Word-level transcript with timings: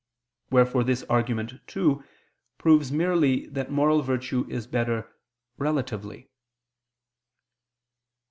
Wherefore 0.49 0.83
this 0.83 1.03
argument, 1.03 1.59
too, 1.67 2.03
proves 2.57 2.91
merely 2.91 3.45
that 3.49 3.69
moral 3.69 4.01
virtue 4.01 4.47
is 4.49 4.65
better 4.65 5.13
relatively. 5.59 6.31